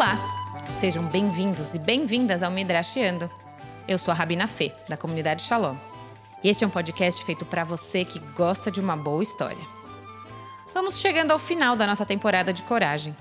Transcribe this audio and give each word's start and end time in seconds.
Olá! 0.00 0.16
Sejam 0.80 1.04
bem-vindos 1.04 1.74
e 1.74 1.78
bem-vindas 1.78 2.42
ao 2.42 2.50
Midrashiando. 2.50 3.30
Eu 3.86 3.98
sou 3.98 4.12
a 4.12 4.14
Rabina 4.14 4.46
Fê, 4.46 4.72
da 4.88 4.96
comunidade 4.96 5.42
Shalom. 5.42 5.76
E 6.42 6.48
este 6.48 6.64
é 6.64 6.66
um 6.66 6.70
podcast 6.70 7.22
feito 7.22 7.44
para 7.44 7.64
você 7.64 8.02
que 8.02 8.18
gosta 8.34 8.70
de 8.70 8.80
uma 8.80 8.96
boa 8.96 9.22
história. 9.22 9.62
Vamos 10.72 10.98
chegando 10.98 11.32
ao 11.32 11.38
final 11.38 11.76
da 11.76 11.86
nossa 11.86 12.06
temporada 12.06 12.50
de 12.50 12.62
coragem. 12.62 13.14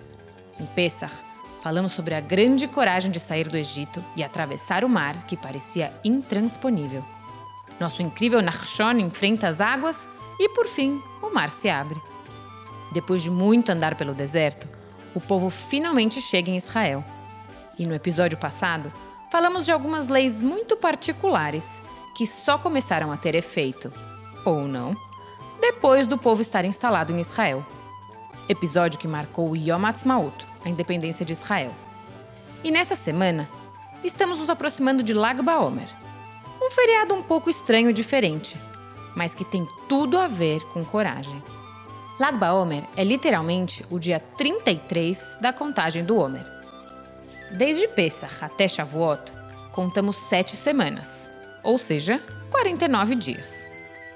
Em 0.57 0.66
Pessah, 0.68 1.12
falamos 1.62 1.91
sobre 1.91 2.16
a 2.16 2.21
grande 2.21 2.66
coragem 2.66 3.12
de 3.12 3.20
sair 3.20 3.49
do 3.49 3.57
Egito 3.57 4.02
e 4.16 4.23
atravessar 4.23 4.85
o 4.85 4.90
mar 4.90 5.27
que 5.27 5.35
parecia 5.35 5.91
intransponível. 6.02 7.04
Nosso 7.77 8.02
incrível 8.02 8.41
Nachshon 8.41 8.99
enfrenta 8.99 9.49
as 9.49 9.59
águas 9.59 10.07
e, 10.40 10.48
por 10.48 10.66
fim, 10.66 11.04
o 11.21 11.30
mar 11.30 11.49
se 11.49 11.70
abre. 11.70 12.02
Depois 12.93 13.21
de 13.21 13.30
muito 13.30 13.70
andar 13.70 13.96
pelo 13.96 14.13
deserto, 14.13 14.79
o 15.13 15.22
povo 15.22 15.49
finalmente 15.49 16.22
chega 16.22 16.49
em 16.49 16.58
Israel. 16.58 17.04
E 17.77 17.86
no 17.86 17.94
episódio 17.94 18.38
passado, 18.38 18.91
falamos 19.32 19.66
de 19.66 19.72
algumas 19.72 20.08
leis 20.08 20.41
muito 20.41 20.76
particulares 20.76 21.82
que 22.16 22.26
só 22.26 22.58
começaram 22.58 23.12
a 23.12 23.18
ter 23.18 23.35
efeito, 23.35 23.91
ou 24.45 24.68
não, 24.68 24.95
depois 25.62 26.08
do 26.08 26.18
povo 26.18 26.41
estar 26.41 26.66
instalado 26.66 27.13
em 27.13 27.20
Israel. 27.20 27.66
Episódio 28.48 28.99
que 28.99 29.08
marcou 29.08 29.52
o 29.52 29.55
Yom 29.55 29.85
Ha'atzmaut, 29.85 30.45
a 30.66 30.70
independência 30.70 31.26
de 31.26 31.34
Israel. 31.34 31.73
E 32.63 32.71
nessa 32.71 32.96
semana, 32.96 33.49
estamos 34.04 34.40
nos 34.40 34.49
aproximando 34.49 35.04
de 35.04 35.13
Lag 35.13 35.41
BaOmer, 35.41 35.87
um 36.62 36.71
feriado 36.71 37.13
um 37.13 37.24
pouco 37.24 37.49
estranho 37.49 37.90
e 37.90 37.93
diferente, 37.93 38.57
mas 39.15 39.34
que 39.34 39.46
tem 39.46 39.65
tudo 39.87 40.18
a 40.18 40.27
ver 40.27 40.62
com 40.74 40.84
coragem. 40.84 41.41
Lag 42.20 42.37
BaOmer 42.37 42.84
é 42.98 43.03
literalmente 43.05 43.85
o 43.89 43.98
dia 43.98 44.20
33 44.20 45.37
da 45.39 45.53
contagem 45.53 46.03
do 46.03 46.17
Homer. 46.17 46.45
Desde 47.53 47.87
Pesach 47.87 48.43
até 48.43 48.67
Shavuot, 48.67 49.31
contamos 49.71 50.17
sete 50.17 50.53
semanas, 50.57 51.29
ou 51.63 51.77
seja, 51.77 52.21
49 52.51 53.15
dias. 53.15 53.65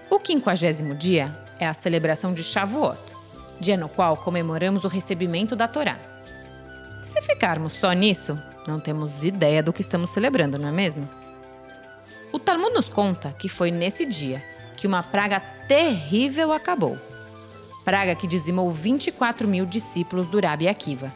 O 0.10 0.20
quinquagésimo 0.20 0.94
dia 0.94 1.34
é 1.58 1.66
a 1.66 1.74
celebração 1.74 2.34
de 2.34 2.44
Shavuot, 2.44 3.00
dia 3.58 3.78
no 3.78 3.88
qual 3.88 4.18
comemoramos 4.18 4.84
o 4.84 4.90
recebimento 4.90 5.56
da 5.56 5.70
Torá. 5.70 5.98
Se 7.02 7.22
ficarmos 7.22 7.72
só 7.72 7.94
nisso, 7.94 8.38
não 8.68 8.82
temos 8.82 9.24
ideia 9.24 9.64
do 9.64 9.72
que 9.72 9.80
estamos 9.80 10.10
celebrando, 10.10 10.60
não 10.60 10.68
é 10.68 10.74
mesmo? 10.74 11.10
O 12.34 12.40
Talmud 12.40 12.74
nos 12.74 12.90
conta 12.90 13.32
que 13.32 13.48
foi 13.48 13.72
nesse 13.72 14.06
dia 14.06 14.44
que 14.76 14.88
uma 14.88 15.04
praga 15.04 15.40
terrível 15.70 16.52
acabou 16.52 16.98
praga 17.84 18.16
que 18.16 18.28
dizimou 18.28 18.72
24 18.72 19.48
mil 19.48 19.66
discípulos 19.66 20.28
do 20.28 20.40
Rabi 20.40 20.68
Akiva. 20.68 21.14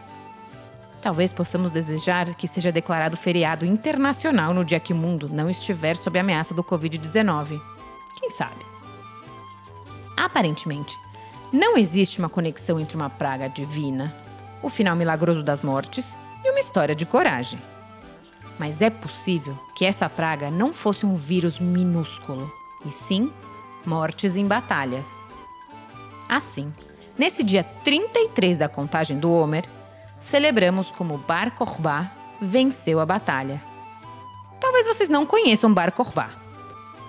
Talvez 1.01 1.31
possamos 1.31 1.71
desejar 1.71 2.35
que 2.35 2.47
seja 2.47 2.71
declarado 2.71 3.15
feriado 3.15 3.65
internacional 3.65 4.53
no 4.53 4.65
dia 4.65 4.79
que 4.79 4.93
o 4.93 4.95
mundo 4.95 5.29
não 5.31 5.49
estiver 5.49 5.95
sob 5.95 6.19
ameaça 6.19 6.53
do 6.53 6.63
Covid-19. 6.63 7.61
Quem 8.19 8.29
sabe? 8.29 8.65
Aparentemente, 10.17 10.97
não 11.53 11.77
existe 11.77 12.19
uma 12.19 12.27
conexão 12.27 12.79
entre 12.79 12.97
uma 12.97 13.09
praga 13.09 13.47
divina, 13.47 14.13
o 14.61 14.69
final 14.69 14.95
milagroso 14.95 15.43
das 15.43 15.61
mortes 15.61 16.17
e 16.43 16.49
uma 16.49 16.59
história 16.59 16.95
de 16.95 17.05
coragem. 17.05 17.59
Mas 18.59 18.81
é 18.81 18.89
possível 18.89 19.57
que 19.75 19.85
essa 19.85 20.09
praga 20.09 20.49
não 20.49 20.73
fosse 20.73 21.05
um 21.05 21.13
vírus 21.13 21.59
minúsculo, 21.59 22.51
e 22.83 22.91
sim 22.91 23.31
mortes 23.85 24.35
em 24.35 24.45
batalhas 24.45 25.26
Assim, 26.27 26.73
nesse 27.17 27.43
dia 27.43 27.63
33 27.63 28.57
da 28.57 28.67
contagem 28.67 29.17
do 29.17 29.31
Homer, 29.31 29.65
celebramos 30.19 30.91
como 30.91 31.17
Bar 31.17 31.55
Kokhba 31.55 32.11
venceu 32.41 32.99
a 32.99 33.05
batalha. 33.05 33.61
Talvez 34.59 34.87
vocês 34.87 35.09
não 35.09 35.25
conheçam 35.25 35.73
Bar 35.73 35.91
Kokhba. 35.91 36.29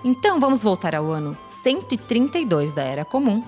Então 0.03 0.39
vamos 0.39 0.63
voltar 0.63 0.95
ao 0.95 1.11
ano 1.11 1.37
132 1.49 2.73
da 2.73 2.83
Era 2.83 3.03
Comum 3.03 3.43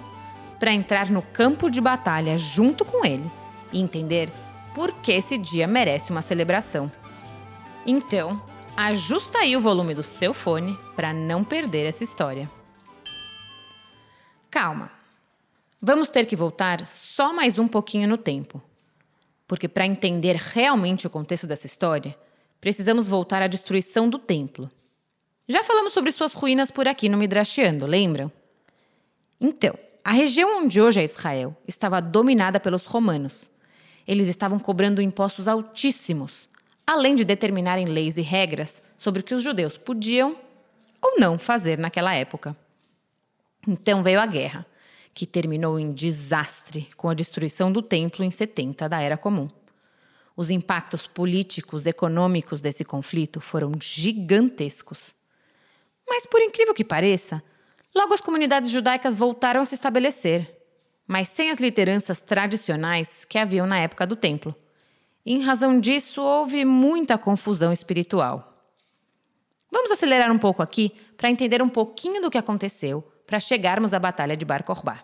para 0.59 0.73
entrar 0.73 1.09
no 1.09 1.21
campo 1.21 1.69
de 1.69 1.79
batalha 1.79 2.37
junto 2.37 2.83
com 2.83 3.05
ele 3.05 3.29
e 3.71 3.81
entender 3.81 4.31
por 4.73 4.91
que 4.91 5.11
esse 5.11 5.37
dia 5.37 5.67
merece 5.67 6.11
uma 6.11 6.21
celebração. 6.21 6.91
Então, 7.85 8.41
ajusta 8.75 9.39
aí 9.39 9.55
o 9.55 9.61
volume 9.61 9.95
do 9.95 10.03
seu 10.03 10.33
fone 10.33 10.77
para 10.95 11.13
não 11.13 11.43
perder 11.43 11.87
essa 11.87 12.03
história. 12.03 12.49
Calma, 14.49 14.91
Vamos 15.83 16.11
ter 16.11 16.27
que 16.27 16.35
voltar 16.35 16.85
só 16.85 17.33
mais 17.33 17.57
um 17.57 17.67
pouquinho 17.67 18.07
no 18.07 18.15
tempo. 18.15 18.61
Porque 19.47 19.67
para 19.67 19.83
entender 19.83 20.35
realmente 20.35 21.07
o 21.07 21.09
contexto 21.09 21.47
dessa 21.47 21.65
história, 21.65 22.15
precisamos 22.59 23.09
voltar 23.09 23.41
à 23.41 23.47
destruição 23.47 24.07
do 24.07 24.19
templo. 24.19 24.69
Já 25.49 25.63
falamos 25.63 25.91
sobre 25.91 26.11
suas 26.11 26.33
ruínas 26.33 26.69
por 26.69 26.87
aqui 26.87 27.09
no 27.09 27.17
Midrashiando, 27.17 27.87
lembram? 27.87 28.31
Então, 29.39 29.73
a 30.05 30.11
região 30.11 30.63
onde 30.63 30.79
hoje 30.79 30.99
é 30.99 31.03
Israel 31.03 31.57
estava 31.67 31.99
dominada 31.99 32.59
pelos 32.59 32.85
romanos. 32.85 33.49
Eles 34.07 34.27
estavam 34.27 34.59
cobrando 34.59 35.01
impostos 35.01 35.47
altíssimos, 35.47 36.47
além 36.85 37.15
de 37.15 37.25
determinarem 37.25 37.85
leis 37.85 38.17
e 38.17 38.21
regras 38.21 38.83
sobre 38.95 39.21
o 39.21 39.23
que 39.23 39.33
os 39.33 39.41
judeus 39.41 39.79
podiam 39.79 40.37
ou 41.01 41.19
não 41.19 41.39
fazer 41.39 41.79
naquela 41.79 42.13
época. 42.13 42.55
Então 43.67 44.03
veio 44.03 44.19
a 44.19 44.27
guerra 44.27 44.67
que 45.13 45.25
terminou 45.25 45.79
em 45.79 45.91
desastre 45.91 46.89
com 46.95 47.09
a 47.09 47.13
destruição 47.13 47.71
do 47.71 47.81
templo 47.81 48.23
em 48.23 48.31
70 48.31 48.87
da 48.87 49.01
Era 49.01 49.17
Comum. 49.17 49.47
Os 50.35 50.49
impactos 50.49 51.07
políticos, 51.07 51.85
econômicos 51.85 52.61
desse 52.61 52.85
conflito 52.85 53.41
foram 53.41 53.73
gigantescos. 53.79 55.13
Mas, 56.07 56.25
por 56.25 56.41
incrível 56.41 56.73
que 56.73 56.85
pareça, 56.85 57.43
logo 57.93 58.13
as 58.13 58.21
comunidades 58.21 58.69
judaicas 58.69 59.15
voltaram 59.15 59.61
a 59.61 59.65
se 59.65 59.75
estabelecer, 59.75 60.57
mas 61.05 61.27
sem 61.27 61.51
as 61.51 61.59
lideranças 61.59 62.21
tradicionais 62.21 63.25
que 63.25 63.37
haviam 63.37 63.67
na 63.67 63.79
época 63.79 64.07
do 64.07 64.15
templo. 64.15 64.55
em 65.23 65.43
razão 65.43 65.79
disso, 65.79 66.21
houve 66.21 66.65
muita 66.65 67.17
confusão 67.17 67.71
espiritual. 67.71 68.65
Vamos 69.71 69.91
acelerar 69.91 70.31
um 70.31 70.39
pouco 70.39 70.63
aqui 70.63 70.91
para 71.15 71.29
entender 71.29 71.61
um 71.61 71.69
pouquinho 71.69 72.21
do 72.21 72.31
que 72.31 72.37
aconteceu 72.37 73.10
para 73.31 73.39
chegarmos 73.39 73.93
à 73.93 73.99
Batalha 73.99 74.35
de 74.35 74.43
Bar 74.43 74.61
Kokhba. 74.61 74.99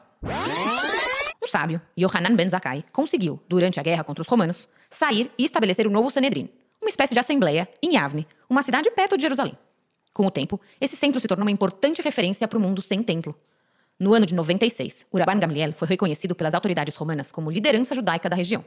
Um 1.41 1.47
sábio, 1.47 1.81
Yohanan 1.97 2.35
ben 2.35 2.49
Zakkai, 2.49 2.83
conseguiu, 2.91 3.41
durante 3.47 3.79
a 3.79 3.83
guerra 3.83 4.03
contra 4.03 4.21
os 4.21 4.27
romanos, 4.27 4.67
sair 4.89 5.31
e 5.37 5.45
estabelecer 5.45 5.87
o 5.87 5.89
novo 5.89 6.11
Sanedrin, 6.11 6.49
uma 6.81 6.89
espécie 6.89 7.13
de 7.13 7.21
assembleia 7.21 7.69
em 7.81 7.93
Yavne, 7.93 8.27
uma 8.49 8.61
cidade 8.61 8.91
perto 8.91 9.15
de 9.15 9.21
Jerusalém. 9.21 9.57
Com 10.13 10.25
o 10.25 10.31
tempo, 10.31 10.59
esse 10.81 10.97
centro 10.97 11.21
se 11.21 11.27
tornou 11.29 11.45
uma 11.45 11.51
importante 11.51 12.01
referência 12.01 12.49
para 12.49 12.57
o 12.57 12.61
mundo 12.61 12.81
sem 12.81 13.01
templo. 13.01 13.33
No 13.97 14.13
ano 14.13 14.25
de 14.25 14.35
96, 14.35 15.05
Uraban 15.09 15.39
Gamliel 15.39 15.71
foi 15.71 15.87
reconhecido 15.87 16.35
pelas 16.35 16.53
autoridades 16.53 16.97
romanas 16.97 17.31
como 17.31 17.49
liderança 17.49 17.95
judaica 17.95 18.27
da 18.27 18.35
região. 18.35 18.65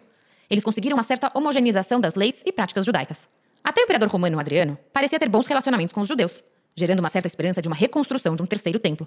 Eles 0.48 0.64
conseguiram 0.64 0.96
uma 0.96 1.02
certa 1.02 1.30
homogeneização 1.34 2.00
das 2.00 2.14
leis 2.14 2.42
e 2.46 2.50
práticas 2.50 2.86
judaicas. 2.86 3.28
Até 3.62 3.82
o 3.82 3.84
imperador 3.84 4.08
romano 4.08 4.40
Adriano 4.40 4.78
parecia 4.90 5.18
ter 5.18 5.28
bons 5.28 5.46
relacionamentos 5.46 5.92
com 5.92 6.00
os 6.00 6.08
judeus, 6.08 6.42
gerando 6.74 7.00
uma 7.00 7.10
certa 7.10 7.26
esperança 7.26 7.60
de 7.60 7.68
uma 7.68 7.76
reconstrução 7.76 8.34
de 8.34 8.42
um 8.42 8.46
terceiro 8.46 8.78
templo. 8.78 9.06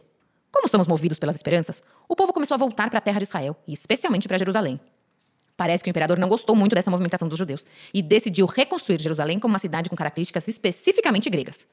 Como 0.54 0.68
somos 0.68 0.88
movidos 0.88 1.18
pelas 1.18 1.36
esperanças, 1.36 1.82
o 2.08 2.16
povo 2.16 2.32
começou 2.32 2.54
a 2.54 2.60
voltar 2.60 2.88
para 2.88 3.00
a 3.00 3.02
terra 3.02 3.18
de 3.18 3.24
Israel, 3.24 3.58
e 3.68 3.74
especialmente 3.74 4.28
para 4.28 4.38
Jerusalém. 4.38 4.80
Parece 5.58 5.84
que 5.84 5.90
o 5.90 5.92
imperador 5.92 6.20
não 6.20 6.30
gostou 6.30 6.56
muito 6.56 6.76
dessa 6.76 6.92
movimentação 6.92 7.28
dos 7.28 7.38
judeus 7.38 7.66
e 7.92 8.04
decidiu 8.04 8.46
reconstruir 8.46 9.02
Jerusalém 9.02 9.40
como 9.40 9.54
uma 9.54 9.60
cidade 9.60 9.90
com 9.90 9.96
características 9.96 10.48
especificamente 10.48 11.28
gregas. 11.28 11.68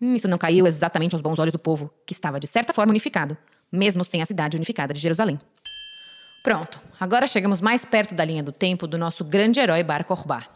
Isso 0.00 0.26
não 0.26 0.38
caiu 0.38 0.66
exatamente 0.66 1.14
aos 1.14 1.22
bons 1.22 1.38
olhos 1.38 1.52
do 1.52 1.58
povo, 1.58 1.88
que 2.04 2.12
estava 2.12 2.40
de 2.40 2.48
certa 2.48 2.72
forma 2.72 2.90
unificado, 2.90 3.36
mesmo 3.70 4.04
sem 4.04 4.20
a 4.20 4.26
cidade 4.26 4.56
unificada 4.56 4.92
de 4.92 5.00
Jerusalém. 5.00 5.40
Pronto, 6.42 6.80
agora 6.98 7.26
chegamos 7.26 7.60
mais 7.60 7.84
perto 7.84 8.14
da 8.14 8.24
linha 8.24 8.42
do 8.42 8.52
tempo 8.52 8.86
do 8.86 8.98
nosso 8.98 9.24
grande 9.24 9.60
herói 9.60 9.82
Bar 9.82 10.04
Kokhba. 10.04 10.46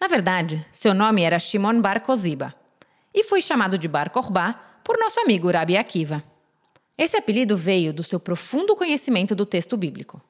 Na 0.00 0.08
verdade, 0.08 0.64
seu 0.70 0.92
nome 0.94 1.22
era 1.22 1.38
Shimon 1.38 1.80
Bar 1.80 2.00
Koziba 2.00 2.54
e 3.14 3.22
foi 3.24 3.40
chamado 3.42 3.78
de 3.78 3.88
Bar 3.88 4.10
Kokhba 4.10 4.54
por 4.84 4.98
nosso 4.98 5.20
amigo 5.20 5.50
Rabi 5.50 5.76
Akiva. 5.76 6.22
Esse 7.02 7.16
apelido 7.16 7.56
veio 7.56 7.92
do 7.92 8.04
seu 8.04 8.20
profundo 8.20 8.76
conhecimento 8.76 9.34
do 9.34 9.44
texto 9.44 9.76
bíblico. 9.76 10.22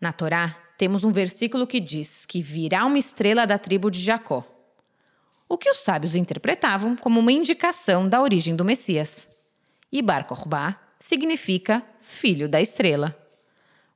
Na 0.00 0.12
Torá, 0.12 0.56
temos 0.76 1.04
um 1.04 1.12
versículo 1.12 1.68
que 1.68 1.78
diz 1.78 2.26
que 2.26 2.42
virá 2.42 2.84
uma 2.84 2.98
estrela 2.98 3.46
da 3.46 3.56
tribo 3.56 3.88
de 3.88 4.02
Jacó, 4.02 4.44
o 5.48 5.56
que 5.56 5.70
os 5.70 5.84
sábios 5.84 6.16
interpretavam 6.16 6.96
como 6.96 7.20
uma 7.20 7.30
indicação 7.30 8.08
da 8.08 8.20
origem 8.20 8.56
do 8.56 8.64
Messias. 8.64 9.28
E 9.92 10.02
Bar 10.02 10.26
Kokhba 10.26 10.76
significa 10.98 11.80
filho 12.00 12.48
da 12.48 12.60
estrela. 12.60 13.16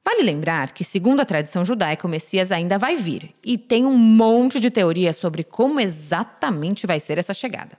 Vale 0.05 0.23
lembrar 0.23 0.73
que, 0.73 0.85
segundo 0.85 1.19
a 1.19 1.25
tradição 1.25 1.65
judaica, 1.65 2.07
o 2.07 2.11
Messias 2.11 2.53
ainda 2.53 2.79
vai 2.79 2.95
vir 2.95 3.35
e 3.45 3.59
tem 3.59 3.85
um 3.85 3.99
monte 3.99 4.61
de 4.61 4.71
teorias 4.71 5.17
sobre 5.17 5.43
como 5.43 5.81
exatamente 5.81 6.87
vai 6.87 7.01
ser 7.01 7.19
essa 7.19 7.35
chegada. 7.35 7.77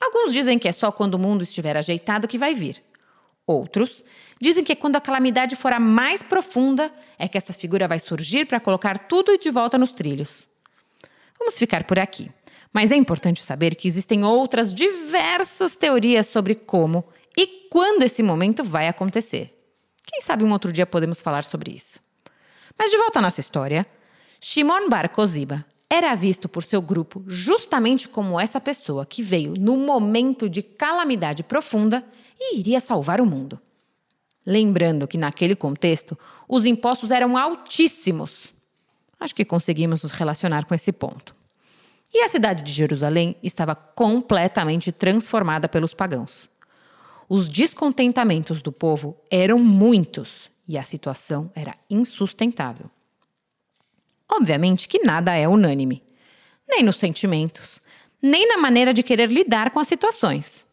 Alguns 0.00 0.32
dizem 0.32 0.58
que 0.58 0.66
é 0.66 0.72
só 0.72 0.90
quando 0.90 1.14
o 1.14 1.20
mundo 1.20 1.44
estiver 1.44 1.76
ajeitado 1.76 2.26
que 2.26 2.36
vai 2.36 2.52
vir. 2.52 2.82
Outros 3.46 4.04
dizem 4.40 4.62
que 4.62 4.76
quando 4.76 4.96
a 4.96 5.00
calamidade 5.00 5.56
for 5.56 5.72
a 5.72 5.80
mais 5.80 6.22
profunda, 6.22 6.92
é 7.18 7.26
que 7.26 7.36
essa 7.36 7.52
figura 7.52 7.88
vai 7.88 7.98
surgir 7.98 8.46
para 8.46 8.60
colocar 8.60 8.98
tudo 8.98 9.36
de 9.36 9.50
volta 9.50 9.76
nos 9.76 9.92
trilhos. 9.92 10.46
Vamos 11.38 11.58
ficar 11.58 11.84
por 11.84 11.98
aqui. 11.98 12.30
Mas 12.72 12.92
é 12.92 12.96
importante 12.96 13.42
saber 13.42 13.74
que 13.74 13.88
existem 13.88 14.24
outras 14.24 14.72
diversas 14.72 15.74
teorias 15.74 16.28
sobre 16.28 16.54
como 16.54 17.04
e 17.36 17.68
quando 17.70 18.02
esse 18.02 18.22
momento 18.22 18.62
vai 18.62 18.86
acontecer. 18.86 19.56
Quem 20.06 20.20
sabe 20.20 20.44
um 20.44 20.52
outro 20.52 20.72
dia 20.72 20.86
podemos 20.86 21.20
falar 21.20 21.44
sobre 21.44 21.72
isso. 21.72 22.00
Mas 22.78 22.90
de 22.90 22.96
volta 22.96 23.18
à 23.18 23.22
nossa 23.22 23.40
história, 23.40 23.86
Shimon 24.40 24.88
Bar 24.88 25.10
Koziba 25.10 25.64
era 25.88 26.14
visto 26.14 26.48
por 26.48 26.62
seu 26.62 26.80
grupo 26.80 27.24
justamente 27.26 28.08
como 28.08 28.38
essa 28.38 28.60
pessoa 28.60 29.04
que 29.04 29.22
veio 29.22 29.54
no 29.58 29.76
momento 29.76 30.48
de 30.48 30.62
calamidade 30.62 31.42
profunda 31.42 32.04
e 32.40 32.58
iria 32.58 32.80
salvar 32.80 33.20
o 33.20 33.26
mundo. 33.26 33.60
Lembrando 34.46 35.06
que 35.06 35.18
naquele 35.18 35.54
contexto 35.54 36.18
os 36.48 36.64
impostos 36.64 37.10
eram 37.10 37.36
altíssimos. 37.36 38.54
Acho 39.18 39.34
que 39.34 39.44
conseguimos 39.44 40.02
nos 40.02 40.12
relacionar 40.12 40.64
com 40.64 40.74
esse 40.74 40.90
ponto. 40.90 41.36
E 42.12 42.22
a 42.22 42.28
cidade 42.28 42.62
de 42.62 42.72
Jerusalém 42.72 43.36
estava 43.42 43.74
completamente 43.74 44.90
transformada 44.90 45.68
pelos 45.68 45.94
pagãos. 45.94 46.48
Os 47.28 47.48
descontentamentos 47.48 48.60
do 48.60 48.72
povo 48.72 49.16
eram 49.30 49.58
muitos 49.58 50.50
e 50.66 50.76
a 50.76 50.82
situação 50.82 51.50
era 51.54 51.76
insustentável. 51.88 52.90
Obviamente 54.28 54.88
que 54.88 55.04
nada 55.04 55.36
é 55.36 55.46
unânime, 55.46 56.02
nem 56.68 56.82
nos 56.82 56.96
sentimentos, 56.96 57.80
nem 58.22 58.48
na 58.48 58.56
maneira 58.56 58.92
de 58.92 59.02
querer 59.02 59.30
lidar 59.30 59.70
com 59.70 59.78
as 59.78 59.86
situações. 59.86 60.66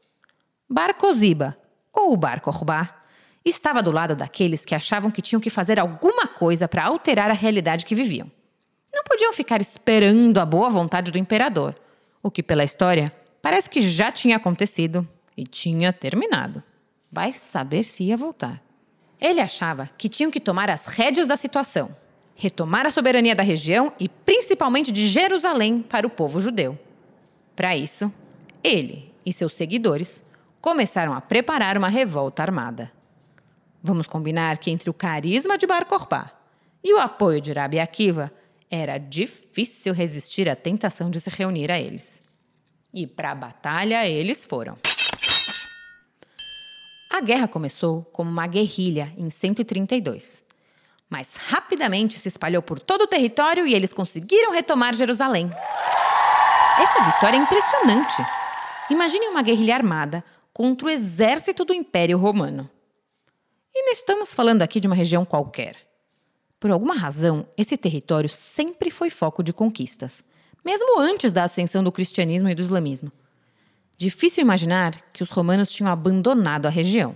Bar 0.70 0.96
Koziba, 0.96 1.58
ou 1.94 2.18
Bar 2.18 2.42
Korbá, 2.42 3.04
estava 3.46 3.82
do 3.82 3.90
lado 3.90 4.18
daqueles 4.18 4.66
que 4.66 4.76
achavam 4.76 5.10
que 5.10 5.22
tinham 5.22 5.40
que 5.40 5.50
fazer 5.50 5.80
alguma 5.80 6.28
coisa 6.28 6.68
para 6.68 6.84
alterar 6.84 7.32
a 7.32 7.34
realidade 7.34 7.86
que 7.86 7.96
viviam. 7.96 8.30
Não 8.94 9.02
podiam 9.04 9.32
ficar 9.32 9.62
esperando 9.62 10.38
a 10.40 10.46
boa 10.46 10.70
vontade 10.70 11.10
do 11.10 11.18
imperador, 11.18 11.74
o 12.22 12.30
que, 12.30 12.44
pela 12.44 12.66
história, 12.66 13.14
parece 13.42 13.70
que 13.70 13.80
já 13.80 14.12
tinha 14.12 14.36
acontecido 14.36 15.08
e 15.38 15.46
tinha 15.46 15.94
terminado. 15.94 16.62
Vai 17.10 17.32
saber 17.32 17.84
se 17.84 18.04
ia 18.04 18.18
voltar. 18.18 18.62
Ele 19.22 19.40
achava 19.40 19.90
que 19.98 20.10
tinham 20.10 20.30
que 20.30 20.42
tomar 20.42 20.70
as 20.70 20.86
rédeas 20.86 21.28
da 21.28 21.38
situação, 21.38 21.96
retomar 22.36 22.86
a 22.86 22.92
soberania 22.92 23.36
da 23.36 23.42
região 23.42 23.94
e 23.98 24.10
principalmente 24.10 24.92
de 24.92 25.08
Jerusalém 25.08 25.82
para 25.82 26.06
o 26.06 26.10
povo 26.10 26.42
judeu. 26.42 26.78
Para 27.56 27.78
isso, 27.78 28.12
ele 28.62 29.14
e 29.26 29.32
seus 29.32 29.54
seguidores 29.54 30.27
começaram 30.68 31.14
a 31.14 31.22
preparar 31.22 31.78
uma 31.78 31.88
revolta 31.88 32.44
armada. 32.44 32.92
Vamos 33.82 34.06
combinar 34.06 34.58
que 34.58 34.70
entre 34.70 34.90
o 34.90 34.94
carisma 34.94 35.58
de 35.58 35.66
Bar 35.66 35.86
Kokhba 35.86 36.30
e 36.84 36.94
o 36.94 37.00
apoio 37.00 37.40
de 37.40 37.54
Rabi 37.54 37.80
Akiva, 37.80 38.30
era 38.70 38.98
difícil 38.98 39.94
resistir 39.94 40.50
à 40.50 40.58
tentação 40.58 41.10
de 41.10 41.22
se 41.22 41.30
reunir 41.30 41.72
a 41.72 41.80
eles. 41.80 42.22
E 42.94 43.08
para 43.08 43.32
a 43.32 43.36
batalha 43.36 44.06
eles 44.06 44.44
foram. 44.44 44.78
A 47.14 47.22
guerra 47.22 47.48
começou 47.48 48.04
como 48.12 48.30
uma 48.30 48.46
guerrilha 48.46 49.14
em 49.18 49.30
132, 49.30 50.44
mas 51.10 51.38
rapidamente 51.38 52.20
se 52.20 52.28
espalhou 52.28 52.62
por 52.62 52.78
todo 52.78 53.04
o 53.04 53.08
território 53.08 53.66
e 53.66 53.74
eles 53.74 53.94
conseguiram 53.94 54.52
retomar 54.52 54.94
Jerusalém. 54.94 55.50
Essa 56.78 57.06
vitória 57.06 57.38
é 57.38 57.40
impressionante. 57.40 58.22
Imagine 58.90 59.28
uma 59.28 59.42
guerrilha 59.42 59.76
armada 59.76 60.26
contra 60.58 60.88
o 60.88 60.90
exército 60.90 61.64
do 61.64 61.72
Império 61.72 62.18
Romano. 62.18 62.68
E 63.76 63.84
não 63.84 63.92
estamos 63.92 64.34
falando 64.34 64.64
aqui 64.64 64.80
de 64.80 64.88
uma 64.88 64.96
região 64.96 65.24
qualquer. 65.24 65.76
Por 66.60 66.72
alguma 66.72 66.96
razão, 66.96 67.48
esse 67.56 67.78
território 67.78 68.28
sempre 68.28 68.90
foi 68.90 69.12
foco 69.12 69.44
de 69.44 69.54
conquistas, 69.54 70.24
mesmo 70.66 71.00
antes 71.00 71.32
da 71.32 71.44
ascensão 71.44 71.84
do 71.84 71.92
cristianismo 71.92 72.50
e 72.50 72.56
do 72.56 72.62
islamismo. 72.64 73.12
Difícil 74.00 74.42
imaginar 74.42 75.00
que 75.14 75.22
os 75.22 75.30
romanos 75.30 75.72
tinham 75.72 75.92
abandonado 75.92 76.66
a 76.66 76.72
região. 76.72 77.16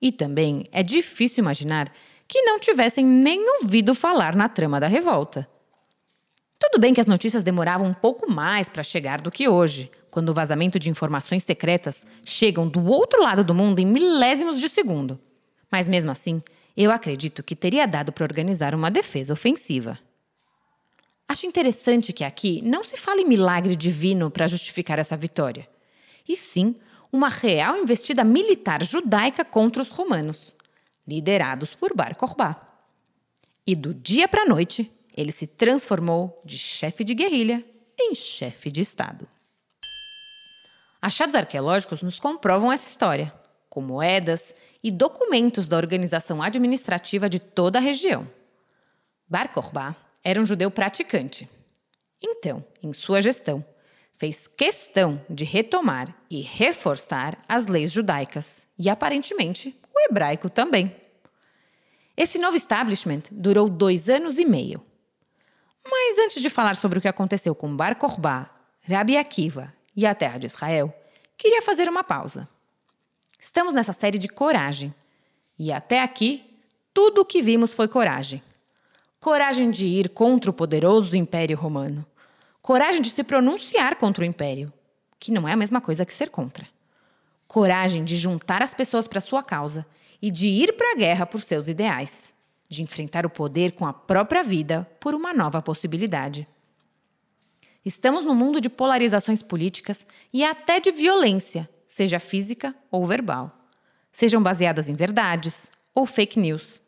E 0.00 0.10
também 0.10 0.64
é 0.72 0.82
difícil 0.82 1.42
imaginar 1.42 1.92
que 2.26 2.40
não 2.40 2.58
tivessem 2.58 3.04
nem 3.04 3.46
ouvido 3.60 3.94
falar 3.94 4.34
na 4.34 4.48
trama 4.48 4.80
da 4.80 4.86
revolta. 4.86 5.46
Tudo 6.58 6.80
bem 6.80 6.94
que 6.94 7.02
as 7.02 7.06
notícias 7.06 7.44
demoravam 7.44 7.86
um 7.86 7.92
pouco 7.92 8.30
mais 8.30 8.66
para 8.66 8.82
chegar 8.82 9.20
do 9.20 9.30
que 9.30 9.46
hoje, 9.46 9.90
quando 10.16 10.30
o 10.30 10.34
vazamento 10.34 10.78
de 10.78 10.88
informações 10.88 11.42
secretas 11.42 12.06
chegam 12.24 12.66
do 12.66 12.82
outro 12.86 13.22
lado 13.22 13.44
do 13.44 13.54
mundo 13.54 13.80
em 13.80 13.84
milésimos 13.84 14.58
de 14.58 14.66
segundo. 14.66 15.20
Mas 15.70 15.86
mesmo 15.86 16.10
assim, 16.10 16.42
eu 16.74 16.90
acredito 16.90 17.42
que 17.42 17.54
teria 17.54 17.86
dado 17.86 18.10
para 18.10 18.24
organizar 18.24 18.74
uma 18.74 18.90
defesa 18.90 19.34
ofensiva. 19.34 19.98
Acho 21.28 21.44
interessante 21.44 22.14
que 22.14 22.24
aqui 22.24 22.62
não 22.64 22.82
se 22.82 22.96
fale 22.96 23.26
milagre 23.26 23.76
divino 23.76 24.30
para 24.30 24.46
justificar 24.46 24.98
essa 24.98 25.18
vitória, 25.18 25.68
e 26.26 26.34
sim 26.34 26.76
uma 27.12 27.28
real 27.28 27.76
investida 27.76 28.24
militar 28.24 28.82
judaica 28.82 29.44
contra 29.44 29.82
os 29.82 29.90
romanos, 29.90 30.56
liderados 31.06 31.74
por 31.74 31.94
Bar 31.94 32.16
Kokhba. 32.16 32.56
E 33.66 33.76
do 33.76 33.92
dia 33.92 34.26
para 34.26 34.44
a 34.44 34.48
noite, 34.48 34.90
ele 35.14 35.30
se 35.30 35.46
transformou 35.46 36.40
de 36.42 36.56
chefe 36.56 37.04
de 37.04 37.12
guerrilha 37.12 37.62
em 38.00 38.14
chefe 38.14 38.70
de 38.70 38.80
Estado. 38.80 39.28
Achados 41.06 41.36
arqueológicos 41.36 42.02
nos 42.02 42.18
comprovam 42.18 42.72
essa 42.72 42.90
história, 42.90 43.32
com 43.68 43.80
moedas 43.80 44.56
e 44.82 44.90
documentos 44.90 45.68
da 45.68 45.76
organização 45.76 46.42
administrativa 46.42 47.28
de 47.28 47.38
toda 47.38 47.78
a 47.78 47.80
região. 47.80 48.28
Bar 49.28 49.52
Kokhba 49.52 49.94
era 50.24 50.40
um 50.40 50.44
judeu 50.44 50.68
praticante. 50.68 51.48
Então, 52.20 52.64
em 52.82 52.92
sua 52.92 53.20
gestão, 53.20 53.64
fez 54.16 54.48
questão 54.48 55.24
de 55.30 55.44
retomar 55.44 56.12
e 56.28 56.40
reforçar 56.40 57.38
as 57.48 57.68
leis 57.68 57.92
judaicas 57.92 58.66
e, 58.76 58.90
aparentemente, 58.90 59.78
o 59.94 60.00
hebraico 60.10 60.50
também. 60.50 60.92
Esse 62.16 62.36
novo 62.36 62.56
establishment 62.56 63.22
durou 63.30 63.68
dois 63.68 64.08
anos 64.08 64.40
e 64.40 64.44
meio. 64.44 64.84
Mas 65.88 66.18
antes 66.18 66.42
de 66.42 66.50
falar 66.50 66.74
sobre 66.74 66.98
o 66.98 67.00
que 67.00 67.06
aconteceu 67.06 67.54
com 67.54 67.76
Bar 67.76 67.94
Kokhba, 67.94 68.50
Rabi 68.82 69.16
Akiva 69.16 69.72
e 69.96 70.04
a 70.04 70.14
terra 70.14 70.36
de 70.36 70.46
Israel, 70.46 70.94
queria 71.36 71.62
fazer 71.62 71.88
uma 71.88 72.02
pausa. 72.02 72.48
Estamos 73.38 73.74
nessa 73.74 73.92
série 73.92 74.18
de 74.18 74.28
coragem. 74.28 74.94
E 75.58 75.72
até 75.72 76.02
aqui, 76.02 76.44
tudo 76.92 77.20
o 77.20 77.24
que 77.24 77.42
vimos 77.42 77.74
foi 77.74 77.88
coragem. 77.88 78.42
Coragem 79.20 79.70
de 79.70 79.86
ir 79.86 80.10
contra 80.10 80.50
o 80.50 80.54
poderoso 80.54 81.16
Império 81.16 81.56
Romano. 81.56 82.04
Coragem 82.62 83.00
de 83.00 83.10
se 83.10 83.22
pronunciar 83.22 83.96
contra 83.96 84.24
o 84.24 84.26
Império, 84.26 84.72
que 85.18 85.30
não 85.30 85.46
é 85.46 85.52
a 85.52 85.56
mesma 85.56 85.80
coisa 85.80 86.04
que 86.04 86.12
ser 86.12 86.30
contra. 86.30 86.66
Coragem 87.46 88.04
de 88.04 88.16
juntar 88.16 88.62
as 88.62 88.74
pessoas 88.74 89.06
para 89.06 89.20
sua 89.20 89.42
causa 89.42 89.86
e 90.20 90.30
de 90.30 90.48
ir 90.48 90.76
para 90.76 90.92
a 90.92 90.96
guerra 90.96 91.26
por 91.26 91.40
seus 91.40 91.68
ideais. 91.68 92.34
De 92.68 92.82
enfrentar 92.82 93.24
o 93.24 93.30
poder 93.30 93.72
com 93.72 93.86
a 93.86 93.92
própria 93.92 94.42
vida 94.42 94.88
por 94.98 95.14
uma 95.14 95.32
nova 95.32 95.62
possibilidade. 95.62 96.46
Estamos 97.86 98.24
no 98.24 98.34
mundo 98.34 98.60
de 98.60 98.68
polarizações 98.68 99.42
políticas 99.42 100.04
e 100.32 100.44
até 100.44 100.80
de 100.80 100.90
violência 100.90 101.70
seja 101.86 102.18
física 102.18 102.74
ou 102.90 103.06
verbal, 103.06 103.56
sejam 104.10 104.42
baseadas 104.42 104.88
em 104.88 104.96
verdades 104.96 105.70
ou 105.94 106.04
fake 106.04 106.36
news. 106.36 106.80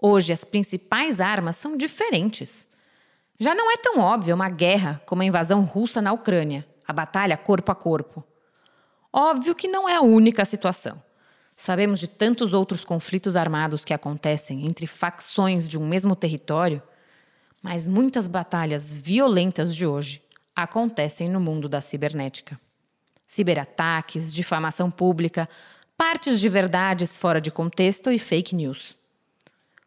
Hoje, 0.00 0.32
as 0.32 0.44
principais 0.44 1.20
armas 1.20 1.56
são 1.56 1.76
diferentes. 1.76 2.68
Já 3.36 3.52
não 3.52 3.68
é 3.72 3.76
tão 3.76 3.98
óbvia 3.98 4.32
uma 4.32 4.48
guerra 4.48 5.02
como 5.06 5.22
a 5.22 5.24
invasão 5.24 5.62
russa 5.62 6.00
na 6.00 6.12
Ucrânia, 6.12 6.64
a 6.86 6.92
batalha 6.92 7.36
corpo 7.36 7.72
a 7.72 7.74
corpo. 7.74 8.22
Óbvio 9.12 9.56
que 9.56 9.66
não 9.66 9.88
é 9.88 9.96
a 9.96 10.02
única 10.02 10.44
situação. 10.44 11.02
Sabemos 11.56 11.98
de 11.98 12.08
tantos 12.08 12.52
outros 12.52 12.84
conflitos 12.84 13.36
armados 13.36 13.84
que 13.84 13.92
acontecem 13.92 14.68
entre 14.68 14.86
facções 14.86 15.68
de 15.68 15.76
um 15.76 15.84
mesmo 15.84 16.14
território, 16.14 16.80
mas 17.62 17.86
muitas 17.86 18.28
batalhas 18.28 18.92
violentas 18.92 19.74
de 19.74 19.86
hoje 19.86 20.20
acontecem 20.54 21.28
no 21.28 21.40
mundo 21.40 21.68
da 21.68 21.80
cibernética 21.80 22.60
ciberataques, 23.32 24.32
difamação 24.32 24.90
pública, 24.90 25.48
partes 25.96 26.38
de 26.38 26.50
verdades 26.50 27.16
fora 27.16 27.40
de 27.40 27.50
contexto 27.50 28.12
e 28.12 28.18
fake 28.18 28.54
news. 28.54 28.94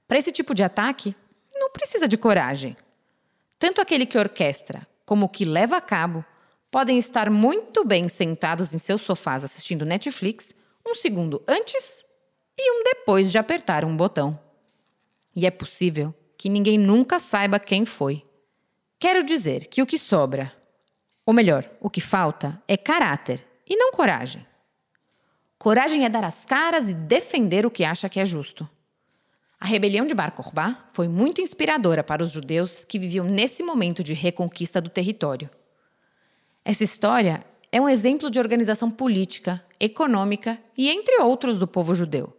Para 0.07 0.17
esse 0.17 0.31
tipo 0.31 0.55
de 0.55 0.63
ataque, 0.63 1.15
não 1.53 1.69
precisa 1.69 2.07
de 2.07 2.17
coragem. 2.17 2.75
Tanto 3.59 3.81
aquele 3.81 4.07
que 4.07 4.17
orquestra 4.17 4.87
como 5.05 5.27
o 5.27 5.29
que 5.29 5.45
leva 5.45 5.77
a 5.77 5.81
cabo 5.81 6.25
podem 6.71 6.97
estar 6.97 7.29
muito 7.29 7.85
bem 7.85 8.09
sentados 8.09 8.73
em 8.73 8.79
seus 8.79 9.03
sofás 9.03 9.43
assistindo 9.43 9.85
Netflix 9.85 10.55
um 10.83 10.95
segundo 10.95 11.43
antes 11.47 12.03
e 12.57 12.71
um 12.71 12.83
depois 12.83 13.31
de 13.31 13.37
apertar 13.37 13.85
um 13.85 13.95
botão. 13.95 14.39
E 15.35 15.45
é 15.45 15.51
possível 15.51 16.15
que 16.45 16.49
ninguém 16.49 16.77
nunca 16.77 17.19
saiba 17.19 17.57
quem 17.57 17.87
foi. 17.87 18.23
Quero 18.99 19.23
dizer 19.23 19.65
que 19.65 19.81
o 19.81 19.85
que 19.87 19.97
sobra 19.97 20.53
ou 21.25 21.33
melhor, 21.33 21.67
o 21.81 21.89
que 21.89 21.99
falta 21.99 22.61
é 22.67 22.77
caráter 22.77 23.43
e 23.67 23.75
não 23.75 23.91
coragem. 23.91 24.45
Coragem 25.57 26.05
é 26.05 26.09
dar 26.09 26.23
as 26.23 26.45
caras 26.45 26.87
e 26.87 26.93
defender 26.93 27.65
o 27.65 27.71
que 27.71 27.83
acha 27.83 28.07
que 28.07 28.19
é 28.19 28.25
justo. 28.25 28.69
A 29.59 29.65
rebelião 29.65 30.05
de 30.05 30.13
Bar 30.13 30.33
Kokhba 30.33 30.77
foi 30.93 31.07
muito 31.07 31.41
inspiradora 31.41 32.03
para 32.03 32.23
os 32.23 32.29
judeus 32.29 32.85
que 32.85 32.99
viviam 32.99 33.25
nesse 33.25 33.63
momento 33.63 34.03
de 34.03 34.13
reconquista 34.13 34.79
do 34.79 34.91
território. 34.91 35.49
Essa 36.63 36.83
história 36.83 37.43
é 37.71 37.81
um 37.81 37.89
exemplo 37.89 38.29
de 38.29 38.37
organização 38.37 38.91
política, 38.91 39.65
econômica 39.79 40.61
e 40.77 40.91
entre 40.91 41.19
outros 41.23 41.57
do 41.57 41.67
povo 41.67 41.95
judeu. 41.95 42.31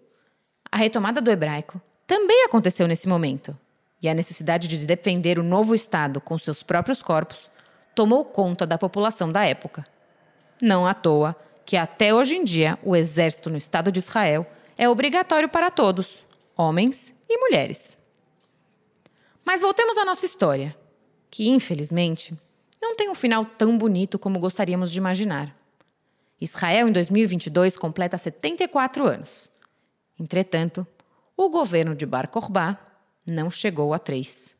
A 0.70 0.76
retomada 0.76 1.20
do 1.20 1.28
hebraico 1.28 1.82
também 2.06 2.44
aconteceu 2.44 2.86
nesse 2.86 3.08
momento, 3.08 3.58
e 4.02 4.08
a 4.08 4.14
necessidade 4.14 4.68
de 4.68 4.86
defender 4.86 5.38
o 5.38 5.42
novo 5.42 5.74
Estado 5.74 6.20
com 6.20 6.38
seus 6.38 6.62
próprios 6.62 7.02
corpos 7.02 7.50
tomou 7.94 8.24
conta 8.24 8.66
da 8.66 8.76
população 8.76 9.32
da 9.32 9.44
época. 9.44 9.84
Não 10.60 10.86
à 10.86 10.94
toa 10.94 11.34
que 11.64 11.76
até 11.76 12.14
hoje 12.14 12.36
em 12.36 12.44
dia 12.44 12.78
o 12.82 12.94
exército 12.94 13.50
no 13.50 13.56
Estado 13.56 13.90
de 13.90 13.98
Israel 13.98 14.46
é 14.78 14.88
obrigatório 14.88 15.48
para 15.48 15.70
todos, 15.70 16.22
homens 16.56 17.14
e 17.28 17.38
mulheres. 17.38 17.98
Mas 19.44 19.60
voltemos 19.60 19.96
à 19.96 20.04
nossa 20.04 20.26
história, 20.26 20.76
que 21.30 21.48
infelizmente 21.48 22.36
não 22.80 22.94
tem 22.94 23.08
um 23.08 23.14
final 23.14 23.44
tão 23.44 23.76
bonito 23.76 24.18
como 24.18 24.38
gostaríamos 24.38 24.90
de 24.90 24.98
imaginar. 24.98 25.56
Israel, 26.40 26.88
em 26.88 26.92
2022, 26.92 27.76
completa 27.76 28.18
74 28.18 29.06
anos. 29.06 29.50
Entretanto, 30.20 30.86
o 31.36 31.48
governo 31.48 31.94
de 31.94 32.04
Bar 32.04 32.28
Kokhba 32.28 32.78
não 33.26 33.50
chegou 33.50 33.92
a 33.92 33.98
três. 33.98 34.54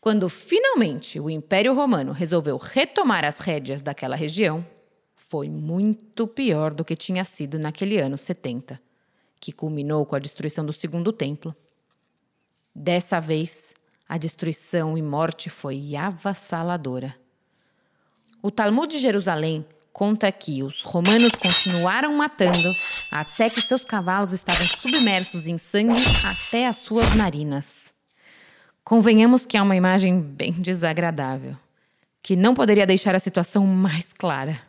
Quando 0.00 0.28
finalmente 0.28 1.20
o 1.20 1.28
Império 1.28 1.74
Romano 1.74 2.12
resolveu 2.12 2.56
retomar 2.56 3.24
as 3.24 3.38
rédeas 3.38 3.82
daquela 3.82 4.16
região, 4.16 4.66
foi 5.14 5.48
muito 5.48 6.26
pior 6.26 6.72
do 6.72 6.84
que 6.84 6.96
tinha 6.96 7.24
sido 7.24 7.58
naquele 7.58 7.98
ano 7.98 8.18
70, 8.18 8.80
que 9.38 9.52
culminou 9.52 10.04
com 10.06 10.16
a 10.16 10.18
destruição 10.18 10.64
do 10.64 10.72
Segundo 10.72 11.12
Templo. 11.12 11.54
Dessa 12.74 13.20
vez, 13.20 13.74
a 14.08 14.16
destruição 14.16 14.98
e 14.98 15.02
morte 15.02 15.48
foi 15.48 15.94
avassaladora. 15.94 17.14
O 18.42 18.50
Talmud 18.50 18.90
de 18.90 18.98
Jerusalém 18.98 19.64
conta 20.00 20.32
que 20.32 20.62
os 20.62 20.82
romanos 20.82 21.32
continuaram 21.32 22.16
matando 22.16 22.74
até 23.12 23.50
que 23.50 23.60
seus 23.60 23.84
cavalos 23.84 24.32
estavam 24.32 24.66
submersos 24.66 25.46
em 25.46 25.58
sangue 25.58 26.00
até 26.24 26.66
as 26.66 26.78
suas 26.78 27.14
narinas. 27.14 27.92
Convenhamos 28.82 29.44
que 29.44 29.58
é 29.58 29.62
uma 29.62 29.76
imagem 29.76 30.18
bem 30.18 30.52
desagradável, 30.52 31.54
que 32.22 32.34
não 32.34 32.54
poderia 32.54 32.86
deixar 32.86 33.14
a 33.14 33.20
situação 33.20 33.66
mais 33.66 34.14
clara. 34.14 34.62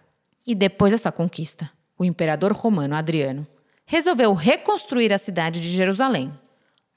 E 0.45 0.53
depois 0.53 0.91
dessa 0.91 1.13
conquista, 1.13 1.71
o 1.97 2.03
imperador 2.03 2.51
romano 2.51 2.93
Adriano 2.93 3.47
resolveu 3.85 4.33
reconstruir 4.33 5.13
a 5.13 5.17
cidade 5.17 5.61
de 5.61 5.69
Jerusalém, 5.69 6.29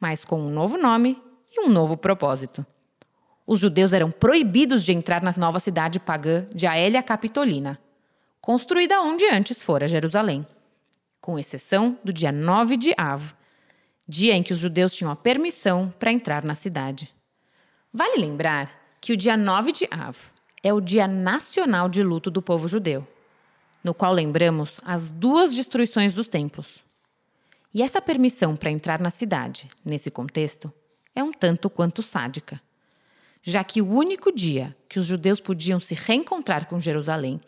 mas 0.01 0.25
com 0.25 0.41
um 0.41 0.51
novo 0.51 0.77
nome 0.77 1.23
e 1.53 1.61
um 1.61 1.69
novo 1.69 1.97
propósito. 1.97 2.67
Os 3.47 3.61
judeus 3.61 3.93
eram 3.93 4.11
proibidos 4.11 4.83
de 4.83 4.93
entrar 4.93 5.23
na 5.23 5.33
nova 5.37 5.61
cidade 5.61 6.01
pagã 6.01 6.49
de 6.53 6.67
Aélia 6.67 7.01
Capitolina, 7.01 7.79
construída 8.45 9.01
onde 9.01 9.25
antes 9.25 9.63
fora 9.63 9.89
Jerusalém, 9.89 10.47
com 11.19 11.39
exceção 11.39 11.99
do 12.05 12.13
dia 12.13 12.31
9 12.31 12.77
de 12.77 12.93
Av, 12.99 13.33
dia 14.07 14.35
em 14.35 14.43
que 14.43 14.53
os 14.53 14.59
judeus 14.59 14.93
tinham 14.93 15.11
a 15.11 15.17
permissão 15.17 15.91
para 15.99 16.13
entrar 16.13 16.45
na 16.45 16.55
cidade. 16.55 17.11
Vale 17.91 18.19
lembrar 18.19 18.71
que 19.01 19.15
o 19.15 19.17
dia 19.17 19.35
9 19.35 19.73
de 19.73 19.89
Av 19.91 20.15
é 20.63 20.75
o 20.75 20.81
dia 20.83 21.09
nacional 21.09 21.89
de 21.89 22.03
luto 22.03 22.31
do 22.31 22.43
povo 22.43 22.69
judeu, 22.69 23.09
no 23.83 23.95
qual 23.95 24.13
lembramos 24.13 24.79
as 24.85 25.11
duas 25.11 25.55
destruições 25.55 26.13
dos 26.13 26.29
templos. 26.29 26.85
E 27.73 27.83
essa 27.83 28.03
permissão 28.03 28.55
para 28.55 28.71
entrar 28.71 29.01
na 29.01 29.11
cidade, 29.11 29.71
nesse 29.83 30.11
contexto, 30.11 30.71
é 31.15 31.25
um 31.25 31.33
tanto 31.33 31.71
quanto 31.71 32.03
sádica, 32.03 32.61
já 33.43 33.65
que 33.65 33.81
o 33.81 33.89
único 33.89 34.31
dia 34.31 34.77
que 34.87 34.99
os 34.99 35.07
judeus 35.07 35.41
podiam 35.41 35.81
se 35.81 35.95
reencontrar 35.95 36.67
com 36.67 36.79
Jerusalém 36.79 37.41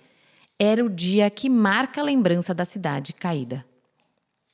era 0.59 0.85
o 0.85 0.89
dia 0.89 1.29
que 1.31 1.51
marca 1.51 2.01
a 2.01 2.05
lembrança 2.05 2.55
da 2.55 2.65
cidade 2.65 3.13
caída. 3.13 3.65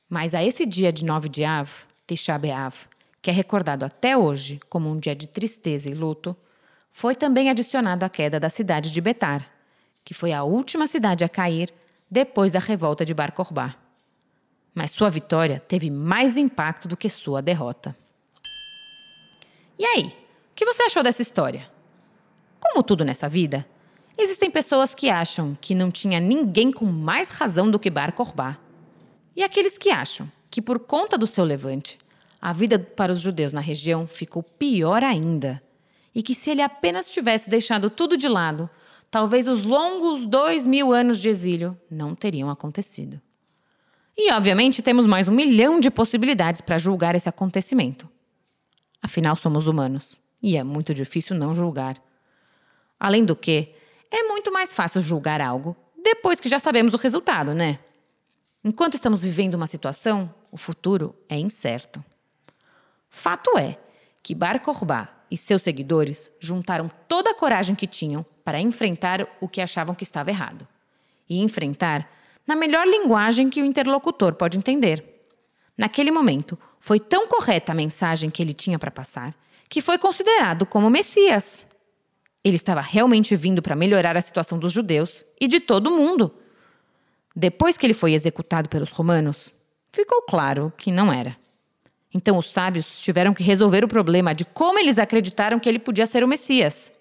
Mas 0.08 0.34
a 0.34 0.42
esse 0.42 0.66
dia 0.66 0.92
de 0.92 1.04
9 1.04 1.28
de 1.28 1.44
Av, 1.44 1.70
Tisha 2.06 2.36
B'Av, 2.36 2.74
que 3.20 3.30
é 3.30 3.32
recordado 3.32 3.84
até 3.84 4.16
hoje 4.16 4.58
como 4.68 4.90
um 4.90 4.98
dia 4.98 5.14
de 5.14 5.28
tristeza 5.28 5.88
e 5.88 5.94
luto, 5.94 6.36
foi 6.90 7.14
também 7.14 7.48
adicionado 7.48 8.04
a 8.04 8.08
queda 8.08 8.38
da 8.38 8.50
cidade 8.50 8.90
de 8.90 9.00
Betar, 9.00 9.48
que 10.04 10.12
foi 10.12 10.32
a 10.32 10.42
última 10.42 10.86
cidade 10.86 11.24
a 11.24 11.28
cair 11.28 11.72
depois 12.10 12.52
da 12.52 12.58
revolta 12.58 13.04
de 13.04 13.14
Bar 13.14 13.32
Kokhba. 13.32 13.74
Mas 14.74 14.90
sua 14.90 15.08
vitória 15.08 15.60
teve 15.60 15.88
mais 15.88 16.36
impacto 16.36 16.88
do 16.88 16.96
que 16.96 17.08
sua 17.08 17.40
derrota. 17.40 17.96
E 19.78 19.86
aí, 19.86 20.06
o 20.06 20.54
que 20.54 20.64
você 20.64 20.82
achou 20.82 21.02
dessa 21.02 21.22
história? 21.22 21.70
Como 22.60 22.82
tudo 22.82 23.04
nessa 23.04 23.28
vida, 23.28 23.66
Existem 24.16 24.50
pessoas 24.50 24.94
que 24.94 25.08
acham 25.08 25.56
que 25.60 25.74
não 25.74 25.90
tinha 25.90 26.20
ninguém 26.20 26.70
com 26.70 26.84
mais 26.84 27.30
razão 27.30 27.70
do 27.70 27.78
que 27.78 27.90
Bar 27.90 28.12
Kokhba. 28.12 28.58
E 29.34 29.42
aqueles 29.42 29.78
que 29.78 29.90
acham 29.90 30.30
que, 30.50 30.60
por 30.60 30.78
conta 30.78 31.16
do 31.16 31.26
seu 31.26 31.44
levante, 31.44 31.98
a 32.40 32.52
vida 32.52 32.78
para 32.78 33.12
os 33.12 33.20
judeus 33.20 33.52
na 33.52 33.60
região 33.60 34.06
ficou 34.06 34.42
pior 34.42 35.02
ainda. 35.02 35.62
E 36.14 36.22
que, 36.22 36.34
se 36.34 36.50
ele 36.50 36.60
apenas 36.60 37.08
tivesse 37.08 37.48
deixado 37.48 37.88
tudo 37.88 38.16
de 38.16 38.28
lado, 38.28 38.68
talvez 39.10 39.48
os 39.48 39.64
longos 39.64 40.26
dois 40.26 40.66
mil 40.66 40.92
anos 40.92 41.18
de 41.18 41.28
exílio 41.28 41.78
não 41.90 42.14
teriam 42.14 42.50
acontecido. 42.50 43.20
E, 44.16 44.30
obviamente, 44.32 44.82
temos 44.82 45.06
mais 45.06 45.26
um 45.28 45.32
milhão 45.32 45.80
de 45.80 45.90
possibilidades 45.90 46.60
para 46.60 46.76
julgar 46.76 47.14
esse 47.14 47.28
acontecimento. 47.28 48.06
Afinal, 49.00 49.34
somos 49.34 49.66
humanos 49.66 50.16
e 50.42 50.56
é 50.56 50.62
muito 50.62 50.92
difícil 50.92 51.34
não 51.34 51.54
julgar. 51.54 51.96
Além 53.00 53.24
do 53.24 53.34
que, 53.34 53.74
é 54.12 54.22
muito 54.24 54.52
mais 54.52 54.72
fácil 54.72 55.00
julgar 55.00 55.40
algo 55.40 55.76
depois 55.96 56.38
que 56.38 56.48
já 56.48 56.58
sabemos 56.58 56.94
o 56.94 56.96
resultado, 56.96 57.54
né? 57.54 57.78
Enquanto 58.64 58.94
estamos 58.94 59.22
vivendo 59.22 59.54
uma 59.54 59.66
situação, 59.66 60.32
o 60.50 60.56
futuro 60.56 61.14
é 61.28 61.36
incerto. 61.36 62.04
Fato 63.08 63.58
é 63.58 63.76
que 64.22 64.34
Bar 64.34 64.60
Kokhba 64.60 65.08
e 65.30 65.36
seus 65.36 65.62
seguidores 65.62 66.30
juntaram 66.38 66.90
toda 67.08 67.30
a 67.30 67.34
coragem 67.34 67.74
que 67.74 67.86
tinham 67.86 68.24
para 68.44 68.60
enfrentar 68.60 69.26
o 69.40 69.48
que 69.48 69.60
achavam 69.60 69.94
que 69.94 70.04
estava 70.04 70.30
errado. 70.30 70.66
E 71.28 71.40
enfrentar 71.40 72.08
na 72.46 72.54
melhor 72.54 72.86
linguagem 72.86 73.48
que 73.48 73.62
o 73.62 73.64
interlocutor 73.64 74.34
pode 74.34 74.58
entender. 74.58 75.26
Naquele 75.76 76.10
momento, 76.10 76.58
foi 76.78 77.00
tão 77.00 77.26
correta 77.26 77.72
a 77.72 77.74
mensagem 77.74 78.30
que 78.30 78.42
ele 78.42 78.52
tinha 78.52 78.78
para 78.78 78.90
passar 78.90 79.34
que 79.72 79.80
foi 79.80 79.96
considerado 79.96 80.66
como 80.66 80.90
Messias. 80.90 81.66
Ele 82.44 82.56
estava 82.56 82.80
realmente 82.80 83.36
vindo 83.36 83.62
para 83.62 83.76
melhorar 83.76 84.16
a 84.16 84.22
situação 84.22 84.58
dos 84.58 84.72
judeus 84.72 85.24
e 85.40 85.46
de 85.46 85.60
todo 85.60 85.88
o 85.88 85.96
mundo. 85.96 86.34
Depois 87.34 87.78
que 87.78 87.86
ele 87.86 87.94
foi 87.94 88.12
executado 88.12 88.68
pelos 88.68 88.90
romanos, 88.90 89.52
ficou 89.92 90.22
claro 90.22 90.72
que 90.76 90.90
não 90.90 91.12
era. 91.12 91.36
Então 92.12 92.36
os 92.36 92.52
sábios 92.52 93.00
tiveram 93.00 93.32
que 93.32 93.42
resolver 93.42 93.84
o 93.84 93.88
problema 93.88 94.34
de 94.34 94.44
como 94.44 94.78
eles 94.78 94.98
acreditaram 94.98 95.58
que 95.58 95.68
ele 95.68 95.78
podia 95.78 96.06
ser 96.06 96.22
o 96.22 96.28
Messias. 96.28 96.92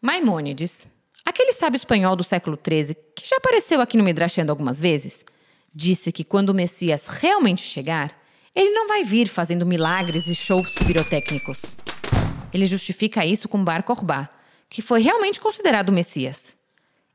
Maimônides, 0.00 0.84
aquele 1.24 1.52
sábio 1.52 1.76
espanhol 1.76 2.16
do 2.16 2.24
século 2.24 2.58
XIII, 2.58 2.96
que 3.14 3.28
já 3.28 3.36
apareceu 3.36 3.80
aqui 3.80 3.96
no 3.96 4.02
Midrashendo 4.02 4.50
algumas 4.50 4.80
vezes, 4.80 5.24
disse 5.72 6.10
que 6.10 6.24
quando 6.24 6.50
o 6.50 6.54
Messias 6.54 7.06
realmente 7.06 7.62
chegar, 7.62 8.16
ele 8.54 8.70
não 8.70 8.88
vai 8.88 9.04
vir 9.04 9.28
fazendo 9.28 9.66
milagres 9.66 10.26
e 10.26 10.34
shows 10.34 10.72
pirotécnicos. 10.72 11.62
Ele 12.52 12.66
justifica 12.66 13.24
isso 13.24 13.48
com 13.48 13.62
Bar 13.62 13.84
Kokhba, 13.84 14.28
que 14.68 14.82
foi 14.82 15.00
realmente 15.00 15.40
considerado 15.40 15.88
o 15.88 15.92
Messias. 15.92 16.56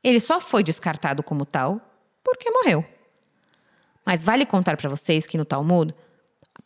Ele 0.02 0.20
só 0.20 0.40
foi 0.40 0.62
descartado 0.62 1.22
como 1.22 1.46
tal 1.46 1.80
porque 2.22 2.50
morreu. 2.50 2.84
Mas 4.04 4.24
vale 4.24 4.44
contar 4.44 4.76
para 4.76 4.90
vocês 4.90 5.26
que 5.26 5.38
no 5.38 5.44
Talmud 5.44 5.94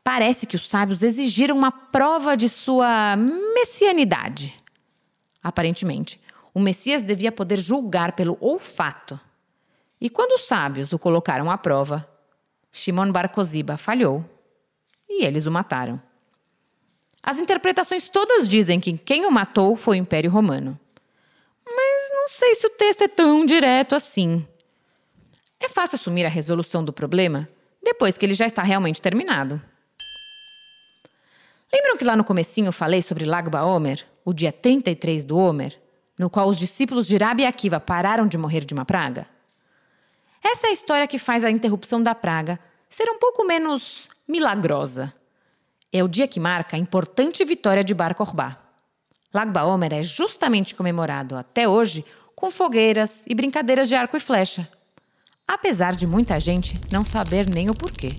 parece 0.02 0.47
que 0.47 0.57
os 0.57 0.68
sábios 0.68 1.02
exigiram 1.02 1.57
uma 1.57 1.71
prova 1.71 2.37
de 2.37 2.49
sua 2.49 3.16
messianidade. 3.54 4.54
Aparentemente, 5.42 6.21
o 6.52 6.61
Messias 6.61 7.02
devia 7.02 7.30
poder 7.30 7.57
julgar 7.57 8.12
pelo 8.12 8.37
olfato. 8.40 9.18
E 10.00 10.11
quando 10.11 10.33
os 10.33 10.47
sábios 10.47 10.92
o 10.92 10.99
colocaram 10.99 11.50
à 11.50 11.59
prova, 11.59 12.09
Shimon 12.73 13.12
Bar 13.12 13.28
Koziba 13.30 13.76
falhou 13.76 14.25
e 15.09 15.25
eles 15.25 15.47
o 15.47 15.50
mataram. 15.50 16.00
As 17.23 17.39
interpretações 17.39 18.09
todas 18.09 18.49
dizem 18.49 18.81
que 18.81 18.97
quem 18.97 19.27
o 19.27 19.31
matou 19.31 19.77
foi 19.77 19.99
o 19.99 20.01
Império 20.01 20.31
Romano. 20.31 20.79
Mas 21.67 22.11
não 22.13 22.29
sei 22.29 22.55
se 22.55 22.67
o 22.67 22.71
texto 22.71 23.03
é 23.03 23.09
tão 23.09 23.45
direto 23.45 23.95
assim. 23.95 24.47
É 25.61 25.69
fácil 25.69 25.97
assumir 25.97 26.25
a 26.25 26.31
resolução 26.31 26.85
do 26.85 26.93
problema 26.93 27.49
depois 27.83 28.17
que 28.17 28.25
ele 28.25 28.35
já 28.35 28.47
está 28.47 28.63
realmente 28.63 29.03
terminado. 29.03 29.61
Lembram 31.73 31.97
que 31.97 32.05
lá 32.05 32.17
no 32.17 32.25
comecinho 32.25 32.69
eu 32.69 32.73
falei 32.73 33.03
sobre 33.03 33.25
Lagba 33.25 33.63
Omer, 33.65 34.07
o 34.25 34.33
dia 34.33 34.53
33 34.53 35.25
do 35.25 35.37
Omer, 35.37 35.79
no 36.19 36.31
qual 36.31 36.49
os 36.49 36.59
discípulos 36.59 37.07
de 37.07 37.17
Rabi 37.17 37.45
Akiva 37.45 37.79
pararam 37.79 38.27
de 38.27 38.39
morrer 38.39 38.65
de 38.65 38.73
uma 38.73 38.85
praga? 38.85 39.27
Essa 40.43 40.69
é 40.69 40.71
a 40.71 40.73
história 40.73 41.07
que 41.07 41.19
faz 41.19 41.45
a 41.45 41.51
interrupção 41.51 42.03
da 42.03 42.15
praga 42.15 42.59
ser 42.89 43.09
um 43.11 43.19
pouco 43.19 43.45
menos 43.45 44.09
milagrosa 44.27 45.13
É 45.90 46.04
o 46.04 46.09
dia 46.09 46.28
que 46.28 46.38
marca 46.38 46.76
a 46.76 46.78
importante 46.78 47.42
vitória 47.47 47.83
de 47.83 47.95
Bar 47.95 48.14
Kokhba. 48.14 48.59
Lag 49.33 49.50
BaOmer 49.50 49.95
é 49.95 50.02
justamente 50.02 50.75
comemorado 50.75 51.35
até 51.35 51.66
hoje 51.66 52.04
com 52.37 52.50
fogueiras 52.50 53.25
e 53.26 53.35
brincadeiras 53.35 53.88
de 53.88 53.95
arco 53.95 54.14
e 54.14 54.21
flecha, 54.21 54.68
apesar 55.47 55.95
de 55.95 56.07
muita 56.07 56.38
gente 56.38 56.78
não 56.92 57.07
saber 57.07 57.49
nem 57.49 57.71
o 57.71 57.75
porquê. 57.75 58.11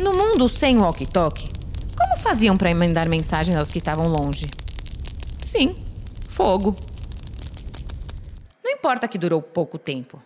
No 0.00 0.12
mundo 0.12 0.48
sem 0.48 0.78
walkie-talkie, 0.78 1.48
como 1.96 2.16
faziam 2.18 2.56
para 2.56 2.70
emendar 2.70 3.08
mensagens 3.08 3.56
aos 3.56 3.72
que 3.72 3.78
estavam 3.78 4.06
longe? 4.06 4.46
Sim, 5.40 5.74
fogo. 6.28 6.76
Não 8.62 8.70
importa 8.70 9.08
que 9.08 9.18
durou 9.18 9.42
pouco 9.42 9.76
tempo. 9.76 10.22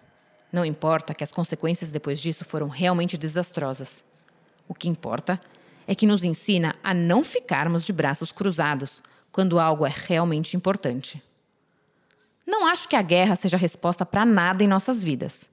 Não 0.53 0.63
importa 0.63 1.15
que 1.15 1.25
as 1.25 1.33
consequências 1.33 1.91
depois 1.91 2.21
disso 2.21 2.45
foram 2.45 2.69
realmente 2.69 3.17
desastrosas. 3.17 4.05
O 4.69 4.75
que 4.75 4.91
importa 4.91 5.41
é 5.87 5.95
que 5.95 6.07
nos 6.07 6.25
ensina 6.25 6.75
a 6.83 6.93
não 6.95 7.25
ficarmos 7.25 7.85
de 7.85 7.93
braços 7.93 8.31
cruzados 8.33 9.03
quando 9.31 9.59
algo 9.59 9.87
é 9.87 9.93
realmente 9.95 10.57
importante. 10.57 11.23
Não 12.47 12.67
acho 12.67 12.89
que 12.89 12.97
a 12.97 13.03
guerra 13.03 13.37
seja 13.37 13.57
resposta 13.57 14.05
para 14.05 14.25
nada 14.25 14.63
em 14.63 14.69
nossas 14.69 15.03
vidas. 15.03 15.51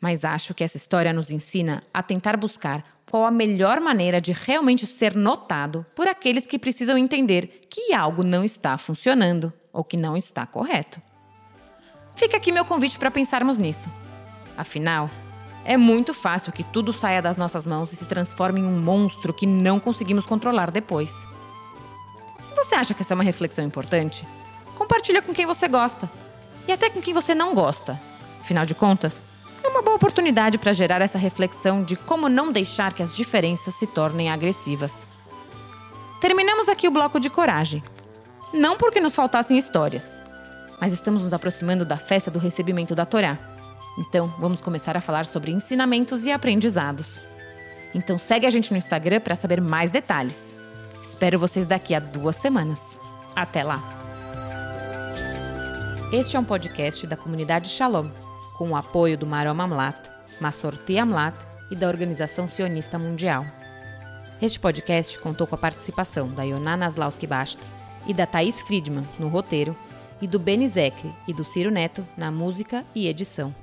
Mas 0.00 0.24
acho 0.24 0.54
que 0.54 0.64
essa 0.64 0.76
história 0.76 1.12
nos 1.12 1.30
ensina 1.30 1.82
a 1.92 2.02
tentar 2.02 2.36
buscar 2.36 2.84
qual 3.10 3.26
a 3.26 3.30
melhor 3.30 3.80
maneira 3.80 4.20
de 4.20 4.32
realmente 4.32 4.86
ser 4.86 5.14
notado 5.14 5.84
por 5.94 6.06
aqueles 6.06 6.46
que 6.46 6.58
precisam 6.58 6.96
entender 6.96 7.60
que 7.68 7.92
algo 7.92 8.24
não 8.24 8.44
está 8.44 8.78
funcionando 8.78 9.52
ou 9.72 9.82
que 9.82 9.96
não 9.96 10.16
está 10.16 10.46
correto. 10.46 11.02
Fica 12.14 12.36
aqui 12.36 12.52
meu 12.52 12.64
convite 12.64 12.98
para 12.98 13.10
pensarmos 13.10 13.58
nisso. 13.58 13.90
Afinal, 14.56 15.10
é 15.64 15.76
muito 15.76 16.14
fácil 16.14 16.52
que 16.52 16.64
tudo 16.64 16.92
saia 16.92 17.20
das 17.20 17.36
nossas 17.36 17.66
mãos 17.66 17.92
e 17.92 17.96
se 17.96 18.06
transforme 18.06 18.60
em 18.60 18.64
um 18.64 18.80
monstro 18.80 19.32
que 19.32 19.46
não 19.46 19.78
conseguimos 19.78 20.24
controlar 20.24 20.70
depois. 20.70 21.26
Se 22.44 22.54
você 22.54 22.74
acha 22.74 22.94
que 22.94 23.02
essa 23.02 23.14
é 23.14 23.16
uma 23.16 23.24
reflexão 23.24 23.64
importante, 23.64 24.26
compartilha 24.76 25.20
com 25.20 25.34
quem 25.34 25.46
você 25.46 25.68
gosta 25.68 26.10
e 26.66 26.72
até 26.72 26.88
com 26.88 27.00
quem 27.00 27.12
você 27.12 27.34
não 27.34 27.54
gosta. 27.54 28.00
Afinal 28.40 28.64
de 28.64 28.74
contas, 28.74 29.24
é 29.62 29.68
uma 29.68 29.82
boa 29.82 29.96
oportunidade 29.96 30.56
para 30.56 30.72
gerar 30.72 31.02
essa 31.02 31.18
reflexão 31.18 31.84
de 31.84 31.94
como 31.94 32.28
não 32.28 32.50
deixar 32.50 32.92
que 32.92 33.02
as 33.02 33.14
diferenças 33.14 33.74
se 33.74 33.86
tornem 33.86 34.30
agressivas. 34.30 35.06
Terminamos 36.20 36.68
aqui 36.68 36.88
o 36.88 36.90
bloco 36.90 37.20
de 37.20 37.30
coragem. 37.30 37.82
Não 38.52 38.76
porque 38.76 39.00
nos 39.00 39.14
faltassem 39.14 39.56
histórias, 39.56 40.20
mas 40.80 40.92
estamos 40.92 41.22
nos 41.22 41.32
aproximando 41.32 41.84
da 41.84 41.96
festa 41.96 42.30
do 42.30 42.38
recebimento 42.38 42.94
da 42.94 43.06
Torá. 43.06 43.38
Então, 43.98 44.32
vamos 44.38 44.60
começar 44.60 44.96
a 44.96 45.00
falar 45.00 45.26
sobre 45.26 45.52
ensinamentos 45.52 46.24
e 46.26 46.32
aprendizados. 46.32 47.22
Então, 47.94 48.18
segue 48.18 48.46
a 48.46 48.50
gente 48.50 48.70
no 48.70 48.78
Instagram 48.78 49.20
para 49.20 49.36
saber 49.36 49.60
mais 49.60 49.90
detalhes. 49.90 50.56
Espero 51.02 51.38
vocês 51.38 51.66
daqui 51.66 51.94
a 51.94 52.00
duas 52.00 52.36
semanas. 52.36 52.98
Até 53.34 53.62
lá! 53.62 53.82
Este 56.12 56.36
é 56.36 56.40
um 56.40 56.44
podcast 56.44 57.06
da 57.06 57.16
comunidade 57.16 57.68
Shalom 57.68 58.08
com 58.56 58.70
o 58.70 58.76
apoio 58.76 59.16
do 59.16 59.26
Marom 59.26 59.60
Amlat, 59.60 59.96
Massorti 60.40 60.98
Amlat 60.98 61.34
e 61.70 61.76
da 61.76 61.88
Organização 61.88 62.46
Sionista 62.46 62.98
Mundial. 62.98 63.46
Este 64.42 64.58
podcast 64.58 65.18
contou 65.18 65.46
com 65.46 65.54
a 65.54 65.58
participação 65.58 66.28
da 66.28 66.42
Yonah 66.42 66.76
Naslauski 66.76 67.26
Basta 67.26 67.62
e 68.06 68.12
da 68.12 68.26
Thaís 68.26 68.60
Friedman 68.60 69.06
no 69.18 69.28
roteiro 69.28 69.76
e 70.20 70.26
do 70.26 70.38
Beni 70.38 70.68
Zecri 70.68 71.12
e 71.26 71.32
do 71.32 71.44
Ciro 71.44 71.70
Neto 71.70 72.06
na 72.16 72.30
música 72.30 72.84
e 72.94 73.06
edição. 73.06 73.54